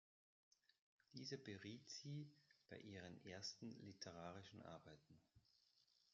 Dieser 1.13 1.37
beriet 1.37 1.87
sie 1.87 2.27
bei 2.71 2.79
ihren 2.79 3.23
ersten 3.23 3.69
literarischen 3.83 4.63
Arbeiten. 4.63 5.19